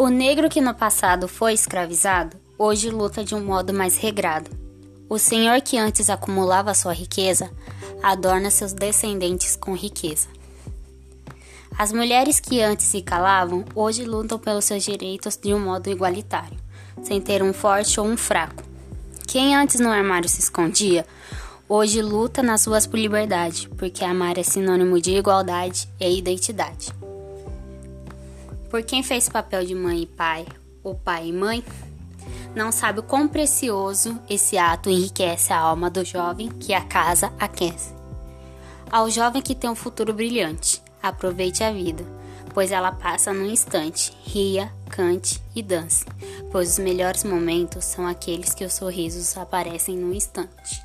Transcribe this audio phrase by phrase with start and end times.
[0.00, 4.48] O negro que no passado foi escravizado, hoje luta de um modo mais regrado.
[5.08, 7.50] O senhor que antes acumulava sua riqueza,
[8.00, 10.28] adorna seus descendentes com riqueza.
[11.76, 16.56] As mulheres que antes se calavam, hoje lutam pelos seus direitos de um modo igualitário,
[17.02, 18.62] sem ter um forte ou um fraco.
[19.26, 21.04] Quem antes no armário se escondia,
[21.68, 26.92] hoje luta nas ruas por liberdade, porque amar é sinônimo de igualdade e identidade.
[28.70, 30.46] Por quem fez papel de mãe e pai,
[30.82, 31.64] ou pai e mãe,
[32.54, 37.32] não sabe o quão precioso esse ato enriquece a alma do jovem que a casa
[37.38, 37.94] aquece.
[38.90, 42.04] Ao jovem que tem um futuro brilhante, aproveite a vida,
[42.54, 44.16] pois ela passa num instante.
[44.24, 46.04] Ria, cante e dance,
[46.50, 50.82] pois os melhores momentos são aqueles que os sorrisos aparecem num instante.